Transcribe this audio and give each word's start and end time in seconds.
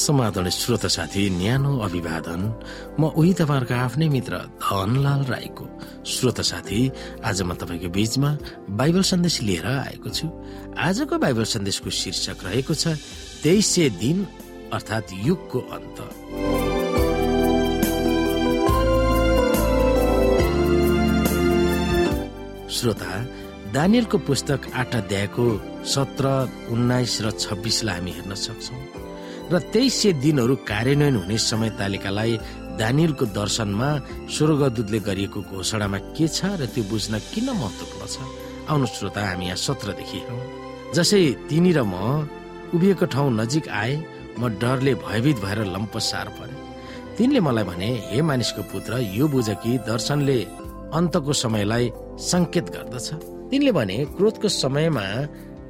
समाधान 0.00 0.48
श्रोत 0.48 0.86
साथी 0.86 1.22
न्यानो 1.30 1.72
अभिवादन। 1.84 2.42
म 3.00 3.12
उही 3.12 3.32
तपाईँहरूको 3.36 3.74
आफ्नै 3.76 4.08
मित्र 4.08 4.34
धनलाल 4.58 5.22
राईको। 5.28 5.64
श्रोत 6.06 6.40
साथी 6.40 6.80
आज 7.24 7.42
म 7.42 7.52
तपाईँको 7.60 7.88
बीचमा 7.92 8.30
बाइबल 8.80 9.02
सन्देश 9.04 9.36
लिएर 9.44 9.66
आएको 9.66 10.08
छु। 10.08 10.26
आजको 10.78 11.14
बाइबल 11.20 11.44
सन्देशको 11.44 11.90
शीर्षक 11.90 12.38
रहेको 12.44 12.74
छ 12.74 12.96
तेइसे 13.44 13.84
दिन 14.00 14.26
अर्थात् 14.72 15.12
युगको 15.26 15.58
अन्त। 15.76 15.98
श्रोता 22.70 23.12
दानियलको 23.74 24.18
पुस्तक 24.26 24.60
आठ 24.74 24.94
अध्यायको 24.96 25.46
सत्र 25.84 26.26
उन्नाइस 26.70 27.14
र 27.22 27.30
छब्बिसलाई 27.36 27.94
हामी 27.94 28.10
हेर्न 28.10 28.34
सक्छौँ। 28.34 28.99
र 29.52 29.58
सय 29.90 30.12
दिनहरू 30.22 30.54
कार्यान्वयन 30.70 31.16
हुने 31.16 31.36
समय 31.50 31.70
तालिकालाई 31.78 32.32
दानियलको 32.80 33.24
दर्शनमा 33.34 33.88
स्वर्गदूतले 34.34 34.98
गरिएको 35.08 35.40
घोषणामा 35.50 35.98
के 36.14 36.26
छ 36.28 36.54
र 36.60 36.66
त्यो 36.70 36.82
बुझ्न 36.90 37.18
किन 37.34 37.48
महत्वपूर्ण 37.50 38.06
छ? 38.06 38.16
आउनु 38.70 38.86
श्रोता 38.86 39.20
हामी 39.26 39.44
यहाँ 39.50 39.58
सत्रदेखि। 39.66 40.20
जसै 40.94 41.22
तिनी 41.50 41.72
र 41.74 41.82
म 41.82 41.94
उभिएको 42.74 43.06
ठाउँ 43.10 43.30
नजिक 43.40 43.66
आए 43.68 43.94
म 44.38 44.42
डरले 44.62 44.94
भयभीत 45.02 45.36
भएर 45.44 45.58
लम्पसार 45.74 46.28
परे। 46.38 46.54
तिनले 47.18 47.40
मलाई 47.42 47.64
भने 47.70 47.90
हे 48.06 48.22
मानिसको 48.22 48.62
पुत्र 48.70 48.92
यो 49.18 49.26
बुझ 49.34 49.48
कि 49.62 49.72
दर्शनले 49.90 50.38
अन्तको 50.94 51.32
समयलाई 51.42 51.84
संकेत 52.30 52.66
गर्दछ। 52.70 53.08
तिनले 53.50 53.72
भने 53.74 53.96
क्रोधको 54.14 54.48
समयमा 54.62 55.04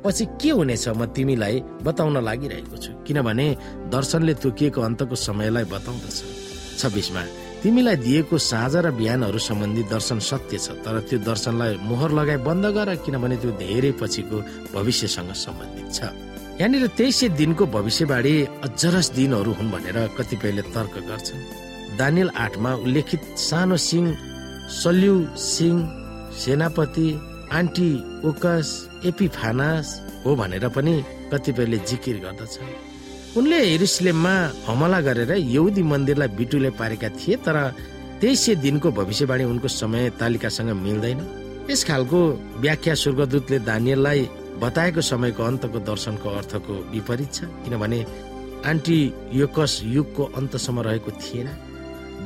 पछि 0.05 0.25
के 0.41 0.51
हुनेछ 0.51 0.89
म 0.97 1.05
तिमीलाई 1.13 1.57
बताउन 1.85 2.17
लागिरहेको 2.25 2.77
छु? 2.77 2.91
किनभने 3.07 3.47
दर्शनले 3.93 4.35
तोकिएको 4.43 4.81
अन्तको 4.81 5.15
समयलाई 5.17 5.65
बताउँदछ। 5.75 6.19
छब्बिसमा 6.81 7.23
तिमीलाई 7.63 7.97
दिएको 8.01 8.37
साझा 8.41 8.81
र 8.81 8.91
बिहानहरू 8.97 9.39
सम्बन्धी 9.39 9.83
दर्शन 9.93 10.19
सत्य 10.25 10.59
छ 10.59 10.81
तर 10.81 11.05
त्यो 11.09 11.19
दर्शनलाई 11.29 11.77
मोहर 11.85 12.11
लगाई 12.17 12.39
बन्द 12.49 12.65
गर 12.73 12.89
किनभने 13.05 13.37
त्यो 13.37 13.51
धेरै 13.61 13.93
पछिको 14.01 14.37
भविष्यसँग 14.73 15.33
सम्बन्धित 15.37 15.89
छ। 15.93 16.01
यहाँनिर 16.61 16.87
तेइस 16.97 17.21
दिनको 17.37 17.65
भविष्यवाणी 17.77 18.35
अजरस 18.65 19.07
दिनहरू 19.17 19.53
हुन् 19.53 19.73
भनेर 19.73 19.99
कतिपयले 20.17 20.63
तर्क 20.73 20.95
गर्छन्। 21.09 21.41
दानियल 22.01 22.29
आठमा 22.37 22.71
उल्लेखित 22.85 23.23
सानो 23.37 23.77
सिंह 23.77 24.07
सल्यु 24.81 25.15
सिंह 25.37 25.79
सेनापति 26.41 27.09
आन्टी 27.53 27.91
ओकस 28.29 28.69
एपिफानास 29.07 29.87
हो 30.25 30.35
भनेर 30.37 30.69
पनि 30.69 30.95
कतिपयले 31.33 31.79
जिकिर 31.89 32.17
गर्दछ। 32.25 32.59
उनले 33.39 33.59
हेरुसलेममा 33.65 34.35
हमला 34.67 35.01
गरेर 35.01 35.33
यहुदी 35.33 35.83
मन्दिरलाई 35.83 36.29
बिटुले 36.39 36.71
पारेका 36.79 37.09
थिए 37.19 37.37
तर 37.47 37.57
तेइस 38.21 38.49
दिनको 38.63 38.91
भविष्यवाणी 38.93 39.45
उनको 39.45 39.69
समय 39.71 40.11
तालिकासँग 40.21 40.71
मिल्दैन। 40.79 41.21
यस 41.71 41.85
खालको 41.85 42.21
व्याख्या 42.63 42.95
स्वर्गदूतले 42.95 43.59
दानियललाई 43.67 44.23
बताएको 44.63 45.01
समयको 45.01 45.43
अन्तको 45.43 45.79
दर्शनको 45.91 46.29
अर्थको 46.39 46.75
विपरीत 46.93 47.33
छ 47.35 47.51
किनभने 47.65 48.01
आन्टी 48.71 49.01
योकस 49.35 49.81
युगको 49.85 50.25
अन्तसम्म 50.39 50.81
रहेको 50.87 51.11
थिएन। 51.23 51.49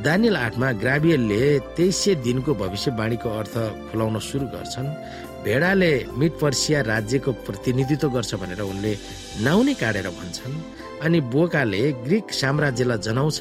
दानियल 0.04 0.36
आठमा 0.36 0.68
ग्राबियलले 0.82 1.42
तेइस 1.76 2.02
दिनको 2.24 2.52
भविष्यवाणीको 2.62 3.28
अर्थ 3.40 3.54
खुलाउन 3.88 4.18
सुरु 4.28 4.46
गर्छन्। 4.54 4.88
भेडाले 5.44 5.92
मिड 6.20 6.32
पर्सिया 6.40 6.80
राज्यको 6.92 7.32
प्रतिनिधित्व 7.46 8.08
गर्छ 8.16 8.34
भनेर 8.42 8.60
उनले 8.62 8.92
नाउनै 9.44 9.74
काटेर 9.80 10.08
भन्छन् 10.18 10.56
अनि 11.04 11.18
बोकाले 11.32 11.82
ग्रिक 12.04 12.26
साम्राज्यलाई 12.40 13.04
जनाउँछ 13.06 13.38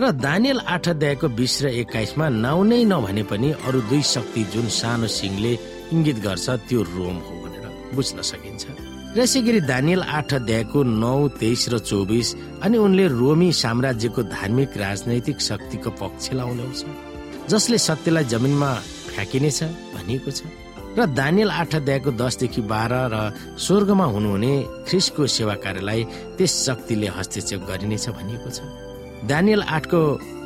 र 0.00 0.10
दानियल 0.26 0.58
आठ 0.74 0.84
अध्यायको 0.88 1.28
बिस 1.38 1.54
र 1.62 1.66
एक्काइसमा 1.82 2.26
नाउनै 2.46 2.82
नभने 2.92 3.22
पनि 3.30 3.48
अरू 3.66 3.80
दुई 3.90 4.02
शक्ति 4.14 4.42
जुन 4.52 4.66
सानो 4.80 5.06
सिंहले 5.18 5.52
इङ्गित 5.94 6.18
गर्छ 6.26 6.46
त्यो 6.68 6.80
रोम 6.94 7.16
हो 7.26 7.32
भनेर 7.42 7.66
बुझ्न 7.94 8.18
सकिन्छ। 8.30 8.91
र 9.12 9.20
यसै 9.20 9.40
गरी 9.44 9.60
दानियल 9.68 10.02
आठ 10.08 10.30
अध्यायको 10.40 10.78
नौ 11.04 11.16
तेइस 11.36 11.62
र 11.72 11.78
चौबिस 11.84 12.28
अनि 12.64 12.76
उनले 12.80 13.04
रोमी 13.20 13.48
साम्राज्यको 13.52 14.22
धार्मिक 14.32 14.70
राजनैतिक 14.82 15.36
शक्तिको 15.48 15.90
पक्ष 16.00 16.32
लाउनुहुन्छ 16.32 16.80
जसले 17.52 17.78
सत्यलाई 17.88 18.24
जमिनमा 18.32 18.70
फ्याँकिनेछ 19.12 19.60
भनिएको 19.94 20.30
छ। 20.32 20.40
र 20.96 21.00
दानियल 21.12 21.50
आठ 21.60 21.74
अध्यायको 21.80 22.10
दसदेखि 22.22 22.62
बाह्र 22.72 22.92
र 23.12 23.16
स्वर्गमा 23.60 24.06
हुनुहुने 24.16 24.52
ख्रिसको 24.88 25.22
सेवा 25.36 25.54
कार्यलाई 25.60 26.00
त्यस 26.36 26.52
शक्तिले 26.66 27.08
हस्तक्षेप 27.16 27.60
गरिनेछ 27.68 28.04
भनिएको 28.16 28.48
छ। 28.48 28.58
दानियल 29.28 29.62
आठको 29.62 30.00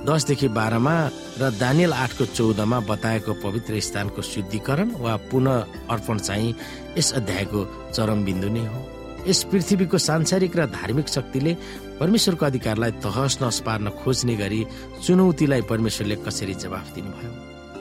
दसदेखि 0.06 0.48
बाह्रमा 0.52 0.94
र 1.40 1.50
दानियल 1.60 1.92
आठको 1.92 2.24
चौधमा 2.36 2.78
बताएको 2.90 3.32
पवित्र 3.42 3.80
स्थानको 3.80 4.22
शुद्धिकरण 4.22 4.90
वा 5.00 5.16
पुनः 5.30 5.88
अर्पण 5.90 6.18
चाहिँ 6.18 6.54
यस 6.98 7.12
अध्यायको 7.12 7.60
चरम 7.96 8.24
बिन्दु 8.24 8.48
नै 8.48 8.64
हो। 8.66 8.80
यस 9.28 9.42
पृथ्वीको 9.50 9.98
सांसारिक 9.98 10.56
र 10.56 10.66
धार्मिक 10.70 11.08
शक्तिले 11.08 11.52
परमेश्वरको 12.00 12.46
अधिकारलाई 12.46 12.92
तहस 13.02 13.38
नहस 13.42 13.58
पार्न 13.66 13.88
खोज्ने 14.04 14.36
गरी 14.36 14.60
चुनौतीलाई 15.04 15.62
परमेश्वरले 15.72 16.16
कसरी 16.26 16.54
जवाफ 16.54 16.94
दिनुभयो? 16.94 17.32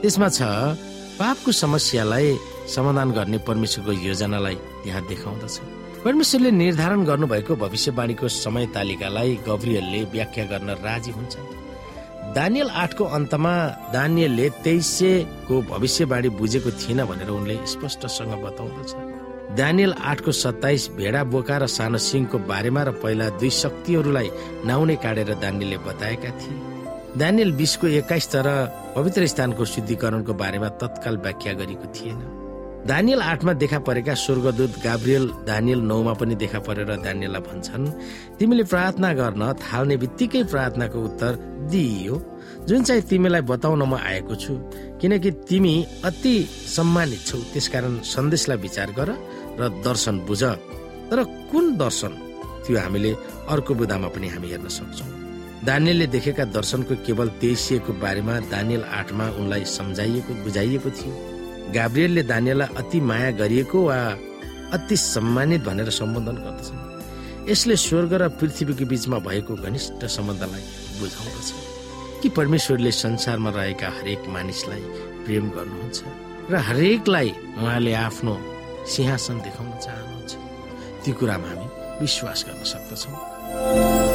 त्यसमा 0.02 0.30
छ 0.30 0.42
पापको 1.20 1.52
समस्यालाई 1.52 2.28
समाधान 2.76 3.12
गर्ने 3.12 3.38
परमेश्वरको 3.48 3.92
योजनालाई 3.92 4.58
यहाँ 4.88 5.08
देखाउँदछ। 5.08 5.56
परमेश्वरले 6.06 6.50
निर्धारण 6.52 7.04
गर्नुभएको 7.04 7.56
भविष्यवाणीको 7.58 8.28
समय 8.30 8.66
तालिकालाई 8.74 9.34
गब्रियलले 9.48 10.02
व्याख्या 10.14 10.44
गर्न 10.46 10.70
राजी 10.86 11.12
हुन्छ। 11.12 11.34
दानियल 12.36 12.70
आठको 12.70 13.04
अन्तमा 13.18 13.54
दानियलले 13.94 14.50
तेइसको 14.62 15.62
भविष्यवाणी 15.72 16.30
बुझेको 16.38 16.72
थिएन 16.78 17.04
भनेर 17.10 17.30
उनले 17.30 17.56
स्पष्टसँग 17.66 18.34
बताउँदछ। 18.44 18.94
दानियल 19.58 19.94
आठको 20.06 20.32
सत्ताइस 20.44 20.90
भेडा 20.94 21.24
बोका 21.34 21.58
र 21.58 21.68
सानो 21.74 21.98
सिंहको 21.98 22.38
बारेमा 22.46 22.84
र 22.84 22.92
पहिला 23.02 23.30
दुई 23.42 23.50
शक्तिहरूलाई 23.50 24.30
नाउनै 24.62 24.96
काटेर 25.02 25.34
दानियलले 25.42 25.78
बताएका 25.90 26.30
थिए। 26.38 26.62
दानियल 27.18 27.52
बिसको 27.58 27.88
एक्काइस 27.98 28.30
तर 28.30 28.48
पवित्र 28.96 29.26
स्थानको 29.26 29.66
शुद्धिकरणको 29.66 30.34
बारेमा 30.38 30.70
तत्काल 30.78 31.18
व्याख्या 31.18 31.54
गरेको 31.58 31.88
थिएन। 31.98 32.45
दानियल 32.86 33.22
आठमा 33.22 33.54
देखा 33.54 33.80
परेका 33.82 34.14
स्वर्गदूत 34.14 34.74
गाब्रियल 34.84 35.26
दानियल 35.48 35.80
नौमा 35.90 36.14
पनि 36.22 36.36
देखा 36.38 36.60
परेर 36.62 36.90
दानियललाई 37.02 37.42
भन्छन् 37.42 37.86
तिमीले 38.38 38.64
प्रार्थना 38.64 39.10
गर्न 39.20 39.44
थाल्ने 39.58 39.96
बित्तिकै 39.98 40.44
प्रार्थनाको 40.54 41.00
उत्तर 41.02 41.34
दिइयो। 41.74 42.16
जुन 42.70 42.84
चाहिँ 42.84 43.02
तिमीलाई 43.10 43.42
बताउन 43.42 43.82
म 43.90 43.98
आएको 43.98 44.36
छु 44.38 44.54
किनकि 45.02 45.32
तिमी 45.50 45.74
अति 46.06 46.36
सम्मानित 46.78 47.22
छौ। 47.26 47.38
त्यसकारण 47.54 47.94
सन्देशलाई 48.06 48.58
विचार 48.62 48.90
गर 48.94 49.10
र 49.60 49.70
दर्शन 49.82 50.16
बुझ। 50.30 50.44
तर 51.10 51.24
कुन 51.50 51.66
दर्शन? 51.82 52.14
त्यो 52.66 52.78
हामीले 52.78 53.12
अर्को 53.50 53.74
बुदामा 53.82 54.08
पनि 54.14 54.28
हामी 54.30 54.48
हेर्न 54.54 54.68
सक्छौ। 54.70 55.06
दानियलले 55.66 56.08
देखेका 56.14 56.46
दर्शनको 56.54 56.94
केवल 57.02 57.28
तेइसिएको 57.42 57.94
बारेमा 57.98 58.40
दानियल 58.54 58.84
आठमा 58.94 59.26
उनलाई 59.42 59.64
सम्झाइएको 59.74 60.32
बुझाइएको 60.44 60.90
थियो। 60.98 61.14
गाब्रियलले 61.74 62.24
दानियललाई 62.24 62.76
अति 62.78 63.00
माया 63.02 63.32
गरिएको 63.32 63.80
वा 63.82 63.98
अति 64.74 64.96
सम्मानित 64.98 65.62
भनेर 65.64 65.90
सम्बोधन 65.90 66.38
गर्दछन्। 66.46 67.50
यसले 67.50 67.76
स्वर्ग 67.76 68.14
र 68.14 68.30
पृथ्वीको 68.30 68.86
बीचमा 68.86 69.18
भएको 69.20 69.56
घनिष्ठ 69.56 70.06
सम्बन्धलाई 70.06 70.64
बुझाउँदछ। 71.00 71.50
कि 72.22 72.30
परमेश्वरले 72.30 72.92
संसारमा 72.92 73.50
रहेका 73.50 73.88
हरेक 73.88 74.22
मानिसलाई 74.30 74.82
प्रेम 75.26 75.50
गर्नुहुन्छ 75.50 76.00
र 76.52 76.56
हरेकलाई 76.56 77.30
उहाँले 77.58 77.94
आफ्नो 77.94 78.34
सिंहासन 78.90 79.38
देखाउन 79.46 79.78
चाहनुहुन्छ। 79.86 80.34
ती 81.06 81.12
कुरामा 81.12 81.48
हामी 81.48 81.68
विश्वास 82.02 82.46
गर्न 82.48 82.64
सक्दछौँ। 82.64 84.15